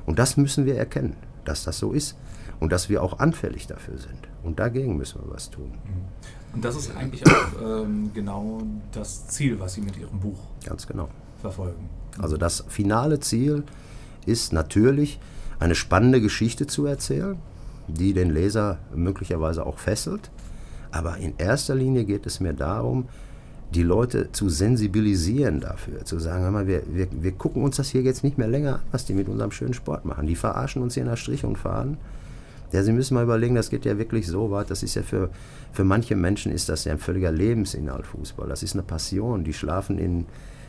Und 0.05 0.17
das 0.17 0.37
müssen 0.37 0.65
wir 0.65 0.77
erkennen, 0.77 1.15
dass 1.45 1.63
das 1.63 1.77
so 1.77 1.91
ist 1.91 2.17
und 2.59 2.71
dass 2.71 2.89
wir 2.89 3.03
auch 3.03 3.19
anfällig 3.19 3.67
dafür 3.67 3.97
sind. 3.97 4.29
Und 4.43 4.59
dagegen 4.59 4.95
müssen 4.95 5.21
wir 5.21 5.33
was 5.33 5.49
tun. 5.49 5.71
Mhm. 5.71 6.53
Und 6.53 6.65
das 6.65 6.75
ist 6.75 6.95
eigentlich 6.95 7.25
auch 7.27 7.83
ähm, 7.83 8.11
genau 8.13 8.61
das 8.91 9.27
Ziel, 9.27 9.59
was 9.59 9.73
Sie 9.73 9.81
mit 9.81 9.97
Ihrem 9.97 10.19
Buch 10.19 10.39
Ganz 10.65 10.85
genau. 10.85 11.09
verfolgen. 11.39 11.89
Also 12.19 12.37
das 12.37 12.65
finale 12.67 13.19
Ziel 13.19 13.63
ist 14.25 14.51
natürlich, 14.53 15.19
eine 15.59 15.75
spannende 15.75 16.19
Geschichte 16.21 16.65
zu 16.65 16.85
erzählen, 16.85 17.37
die 17.87 18.13
den 18.13 18.31
Leser 18.31 18.79
möglicherweise 18.95 19.65
auch 19.65 19.77
fesselt. 19.77 20.31
Aber 20.91 21.17
in 21.17 21.35
erster 21.37 21.75
Linie 21.75 22.03
geht 22.03 22.25
es 22.25 22.39
mir 22.39 22.53
darum, 22.53 23.07
die 23.73 23.83
Leute 23.83 24.31
zu 24.31 24.49
sensibilisieren 24.49 25.61
dafür, 25.61 26.03
zu 26.03 26.19
sagen, 26.19 26.43
hör 26.43 26.51
mal, 26.51 26.67
wir, 26.67 26.83
wir, 26.87 27.07
wir 27.11 27.31
gucken 27.31 27.63
uns 27.63 27.77
das 27.77 27.89
hier 27.89 28.01
jetzt 28.01 28.23
nicht 28.23 28.37
mehr 28.37 28.47
länger 28.47 28.75
an, 28.75 28.81
was 28.91 29.05
die 29.05 29.13
mit 29.13 29.29
unserem 29.29 29.51
schönen 29.51 29.73
Sport 29.73 30.03
machen. 30.03 30.27
Die 30.27 30.35
verarschen 30.35 30.81
uns 30.81 30.93
hier 30.95 31.05
nach 31.05 31.17
Strich 31.17 31.45
und 31.45 31.57
Faden. 31.57 31.97
Ja, 32.73 32.83
Sie 32.83 32.91
müssen 32.91 33.15
mal 33.15 33.23
überlegen, 33.23 33.55
das 33.55 33.69
geht 33.69 33.85
ja 33.85 33.97
wirklich 33.97 34.27
so 34.27 34.51
weit. 34.51 34.69
Das 34.69 34.83
ist 34.83 34.95
ja 34.95 35.03
für, 35.03 35.29
für 35.71 35.83
manche 35.83 36.15
Menschen 36.15 36.51
ist 36.51 36.69
das 36.69 36.85
ja 36.85 36.93
ein 36.93 36.99
völliger 36.99 37.31
Lebensinhalt 37.31 38.07
Fußball. 38.07 38.47
Das 38.47 38.63
ist 38.63 38.73
eine 38.73 38.83
Passion. 38.83 39.43
Die 39.43 39.53
schlafen 39.53 39.97
in, 39.97 40.25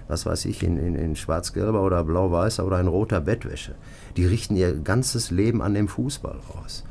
was 0.08 0.26
weiß 0.26 0.44
ich, 0.46 0.62
in, 0.62 0.78
in, 0.78 0.94
in 0.94 1.16
schwarz-gelber 1.16 1.82
oder 1.82 2.02
blau-weißer 2.04 2.64
oder 2.64 2.80
in 2.80 2.88
roter 2.88 3.20
Bettwäsche. 3.20 3.74
Die 4.16 4.26
richten 4.26 4.56
ihr 4.56 4.74
ganzes 4.74 5.30
Leben 5.30 5.62
an 5.62 5.74
dem 5.74 5.88
Fußball 5.88 6.38
aus. 6.56 6.84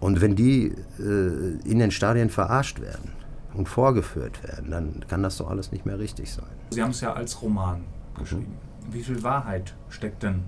Und 0.00 0.20
wenn 0.20 0.34
die 0.34 0.72
äh, 0.98 1.68
in 1.70 1.78
den 1.78 1.90
Stadien 1.90 2.30
verarscht 2.30 2.80
werden 2.80 3.12
und 3.56 3.68
vorgeführt 3.68 4.42
werden, 4.42 4.70
dann 4.70 5.04
kann 5.08 5.22
das 5.22 5.38
doch 5.38 5.50
alles 5.50 5.72
nicht 5.72 5.86
mehr 5.86 5.98
richtig 5.98 6.32
sein. 6.32 6.46
Sie 6.70 6.82
haben 6.82 6.90
es 6.90 7.00
ja 7.00 7.12
als 7.12 7.40
Roman 7.42 7.82
geschrieben. 8.18 8.56
Mhm. 8.88 8.94
Wie 8.94 9.02
viel 9.02 9.22
Wahrheit 9.22 9.74
steckt 9.88 10.22
denn 10.22 10.42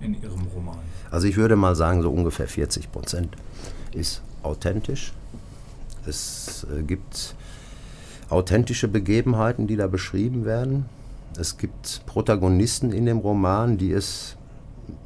in 0.00 0.20
Ihrem 0.20 0.46
Roman? 0.54 0.78
Also 1.10 1.26
ich 1.26 1.36
würde 1.36 1.56
mal 1.56 1.74
sagen, 1.74 2.02
so 2.02 2.10
ungefähr 2.10 2.48
40 2.48 2.92
Prozent 2.92 3.36
ist 3.92 4.22
authentisch. 4.42 5.12
Es 6.06 6.66
äh, 6.76 6.82
gibt 6.82 7.34
authentische 8.28 8.88
Begebenheiten, 8.88 9.66
die 9.66 9.76
da 9.76 9.86
beschrieben 9.86 10.44
werden. 10.44 10.86
Es 11.38 11.58
gibt 11.58 12.02
Protagonisten 12.06 12.92
in 12.92 13.06
dem 13.06 13.18
Roman, 13.18 13.78
die 13.78 13.92
es 13.92 14.36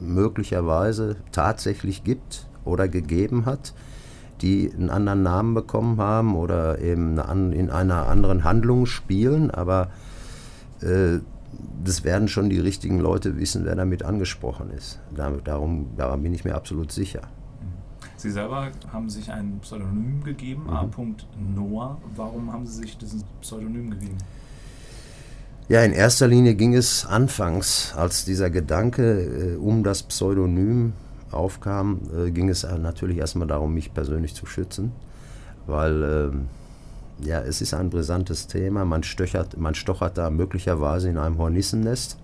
möglicherweise 0.00 1.16
tatsächlich 1.32 2.02
gibt 2.02 2.46
oder 2.64 2.88
gegeben 2.88 3.46
hat, 3.46 3.74
die 4.42 4.72
einen 4.72 4.90
anderen 4.90 5.22
Namen 5.22 5.54
bekommen 5.54 5.98
haben 5.98 6.36
oder 6.36 6.78
eben 6.80 7.18
in 7.52 7.70
einer 7.70 8.06
anderen 8.06 8.44
Handlung 8.44 8.86
spielen, 8.86 9.50
aber 9.50 9.88
äh, 10.80 11.18
das 11.84 12.04
werden 12.04 12.28
schon 12.28 12.50
die 12.50 12.58
richtigen 12.58 12.98
Leute 12.98 13.38
wissen, 13.38 13.64
wer 13.64 13.74
damit 13.74 14.02
angesprochen 14.02 14.70
ist. 14.70 15.00
Darum, 15.14 15.86
darum 15.96 16.22
bin 16.22 16.34
ich 16.34 16.44
mir 16.44 16.54
absolut 16.54 16.92
sicher. 16.92 17.22
Sie 18.16 18.30
selber 18.30 18.70
haben 18.92 19.08
sich 19.08 19.30
ein 19.30 19.58
Pseudonym 19.60 20.24
gegeben, 20.24 20.64
mhm. 20.64 20.70
A. 20.70 20.88
Noah. 21.54 21.98
Warum 22.16 22.52
haben 22.52 22.66
Sie 22.66 22.82
sich 22.82 22.96
dieses 22.98 23.22
Pseudonym 23.40 23.90
gegeben? 23.90 24.16
Ja, 25.68 25.82
in 25.82 25.92
erster 25.92 26.28
Linie 26.28 26.54
ging 26.54 26.74
es 26.74 27.04
anfangs, 27.04 27.92
als 27.96 28.24
dieser 28.24 28.50
Gedanke 28.50 29.54
äh, 29.54 29.56
um 29.56 29.82
das 29.82 30.02
Pseudonym 30.04 30.92
aufkam, 31.30 32.00
äh, 32.16 32.30
ging 32.30 32.48
es 32.48 32.62
natürlich 32.64 33.18
erstmal 33.18 33.48
darum, 33.48 33.74
mich 33.74 33.92
persönlich 33.92 34.34
zu 34.34 34.46
schützen, 34.46 34.92
weil 35.66 36.02
äh, 36.02 37.26
ja, 37.26 37.40
es 37.40 37.60
ist 37.60 37.74
ein 37.74 37.90
brisantes 37.90 38.46
Thema. 38.46 38.84
Man, 38.84 39.02
stöchert, 39.02 39.56
man 39.56 39.74
stochert 39.74 40.18
da 40.18 40.30
möglicherweise 40.30 41.08
in 41.08 41.18
einem 41.18 41.38
Hornissennest. 41.38 42.18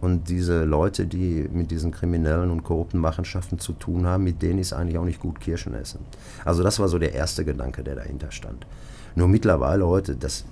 Und 0.00 0.28
diese 0.28 0.64
Leute, 0.64 1.06
die 1.06 1.48
mit 1.50 1.70
diesen 1.70 1.90
kriminellen 1.90 2.50
und 2.50 2.62
korrupten 2.62 2.98
Machenschaften 3.00 3.58
zu 3.58 3.72
tun 3.72 4.06
haben, 4.06 4.24
mit 4.24 4.42
denen 4.42 4.58
ist 4.58 4.72
eigentlich 4.72 4.98
auch 4.98 5.04
nicht 5.04 5.20
gut 5.20 5.40
Kirschen 5.40 5.74
essen. 5.74 6.00
Also 6.44 6.62
das 6.62 6.78
war 6.78 6.88
so 6.88 6.98
der 6.98 7.14
erste 7.14 7.44
Gedanke, 7.44 7.82
der 7.82 7.96
dahinter 7.96 8.30
stand. 8.30 8.66
Nur 9.14 9.26
mittlerweile 9.26 9.86
heute, 9.86 10.14
das, 10.14 10.44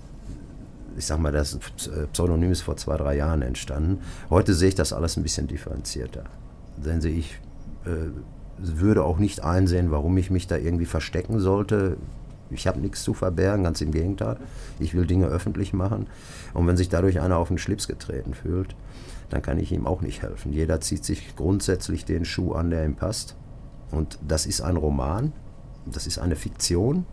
ich 0.97 1.05
sag 1.05 1.19
mal, 1.19 1.31
das 1.31 1.59
Pseudonym 2.13 2.53
ist 2.53 2.63
vor 2.63 2.79
zwei, 2.79 2.97
drei 2.97 3.17
Jahren 3.17 3.43
entstanden. 3.43 3.99
Heute 4.31 4.55
sehe 4.55 4.71
ich 4.71 4.75
das 4.75 4.95
alles 4.95 5.19
ein 5.19 5.23
bisschen 5.23 5.47
differenzierter. 5.47 6.25
Denn 6.79 7.05
ich 7.05 7.33
äh, 7.33 7.54
würde 8.59 9.05
auch 9.05 9.19
nicht 9.19 9.43
einsehen, 9.43 9.91
warum 9.91 10.17
ich 10.17 10.31
mich 10.31 10.47
da 10.47 10.57
irgendwie 10.57 10.87
verstecken 10.87 11.41
sollte. 11.41 11.97
Ich 12.51 12.67
habe 12.67 12.81
nichts 12.81 13.03
zu 13.03 13.15
verbergen, 13.15 13.65
ganz 13.65 13.81
im 13.81 13.91
Gegenteil. 13.91 14.37
Ich 14.79 14.95
will 14.95 15.07
Dinge 15.07 15.27
öffentlich 15.27 15.73
machen. 15.73 16.07
Und 16.53 16.67
wenn 16.67 16.77
sich 16.77 16.89
dadurch 16.89 17.21
einer 17.21 17.39
auf 17.39 17.49
den 17.49 17.59
Schlips 17.59 17.89
getreten 17.89 18.35
fühlt, 18.35 18.77
dann 19.31 19.43
kann 19.43 19.59
ich 19.59 19.73
ihm 19.73 19.87
auch 19.87 20.03
nicht 20.03 20.23
helfen. 20.23 20.53
Jeder 20.53 20.81
zieht 20.81 21.05
sich 21.05 21.35
grundsätzlich 21.37 22.05
den 22.05 22.25
Schuh 22.25 22.53
an, 22.53 22.71
der 22.71 22.85
ihm 22.85 22.95
passt. 22.95 23.35
Und 23.91 24.19
das 24.27 24.47
ist 24.47 24.61
ein 24.61 24.77
Roman, 24.77 25.33
das 25.87 26.07
ist 26.07 26.19
eine 26.19 26.37
Fiktion, 26.37 27.07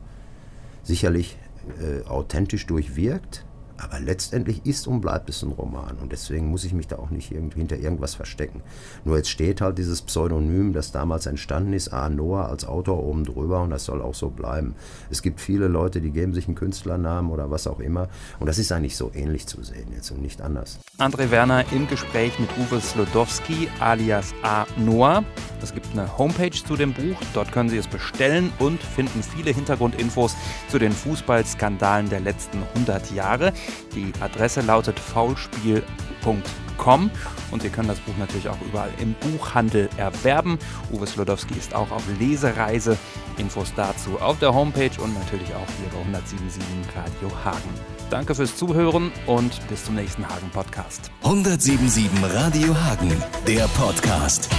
sicherlich 0.84 1.38
äh, 1.80 2.08
authentisch 2.08 2.66
durchwirkt, 2.68 3.46
aber 3.82 4.00
letztendlich 4.00 4.66
ist 4.66 4.88
und 4.88 5.02
bleibt 5.02 5.30
es 5.30 5.42
ein 5.42 5.52
Roman 5.52 5.98
und 6.02 6.12
deswegen 6.12 6.48
muss 6.48 6.64
ich 6.64 6.74
mich 6.74 6.88
da 6.88 6.98
auch 6.98 7.10
nicht 7.10 7.30
hinter 7.30 7.78
irgendwas 7.78 8.16
verstecken. 8.16 8.62
Nur 9.06 9.18
jetzt 9.18 9.30
steht 9.30 9.62
halt 9.62 9.78
dieses 9.78 10.02
Pseudonym, 10.02 10.74
das 10.74 10.92
damals 10.92 11.26
entstanden 11.26 11.74
ist, 11.74 11.92
A. 11.92 12.10
Noah 12.10 12.50
als 12.50 12.66
Autor 12.66 13.04
oben 13.04 13.24
drüber 13.24 13.62
und 13.62 13.72
das 13.72 13.86
soll 13.86 14.02
auch 14.02 14.16
so 14.16 14.30
bleiben. 14.30 14.76
Es 15.10 15.22
gibt 15.22 15.42
viele 15.42 15.68
Leute, 15.68 16.02
die 16.02 16.12
geben 16.12 16.34
sich 16.34 16.48
einen 16.48 16.56
Künstlernamen 16.56 17.32
oder 17.32 17.50
was 17.50 17.68
auch 17.68 17.80
immer 17.80 18.08
und 18.40 18.48
das 18.48 18.58
ist 18.58 18.72
eigentlich 18.72 18.96
so 18.96 19.12
ähnlich 19.14 19.48
zu 19.48 19.64
sehen 19.64 19.88
jetzt 19.94 20.12
und 20.12 20.22
nicht 20.22 20.42
anders. 20.42 20.80
André 20.98 21.32
Werner 21.32 21.66
im 21.72 21.88
Gespräch 21.88 22.38
mit 22.40 22.50
Uwe 22.58 22.80
Slodowski 22.80 23.68
alias 23.80 24.34
A. 24.44 24.66
Noah. 24.78 25.24
Es 25.62 25.74
gibt 25.74 25.88
eine 25.94 26.18
Homepage 26.18 26.52
zu 26.52 26.76
dem 26.76 26.94
Buch, 26.94 27.18
dort 27.34 27.52
können 27.52 27.70
Sie 27.70 27.78
es 27.78 27.88
bestellen 27.88 28.52
und 28.60 28.82
finden 28.82 29.22
viele 29.22 29.52
Hintergrundinfos 29.52 30.36
zu 30.70 30.80
den 30.80 30.92
Fußballskandalen 30.92 32.10
der 32.10 32.20
letzten 32.20 32.64
100 32.76 33.12
Jahre. 33.12 33.54
Die 33.96 34.12
Adresse 34.22 34.62
lautet 34.62 35.00
faulspiel.com 35.00 37.12
und 37.52 37.62
Sie 37.62 37.70
können 37.70 37.90
das 37.90 38.00
Buch 38.00 38.18
natürlich 38.18 38.50
auch 38.50 38.60
überall 38.62 38.90
im 39.00 39.14
Buchhandel 39.16 39.90
erwerben. 39.98 40.58
Uwe 40.92 41.06
Slodowski 41.06 41.54
ist 41.56 41.76
auch 41.76 41.92
auf 41.92 42.04
Lesereise. 42.20 42.98
Infos 43.38 43.74
dazu 43.76 44.20
auf 44.20 44.40
der 44.40 44.54
Homepage 44.54 44.92
und 45.02 45.14
natürlich 45.14 45.54
auch 45.54 45.68
hier 45.78 45.90
bei 45.92 46.00
1077 46.06 46.96
Radio 46.96 47.46
Hagen. 47.46 47.70
Danke 48.10 48.36
fürs 48.36 48.56
Zuhören 48.56 49.12
und 49.26 49.68
bis 49.68 49.86
zum 49.86 49.96
nächsten 49.96 50.28
Hagen 50.28 50.50
Podcast. 50.52 51.12
1077 51.24 52.10
Radio 52.34 52.76
Hagen, 52.76 53.12
der 53.48 53.68
Podcast. 53.70 54.50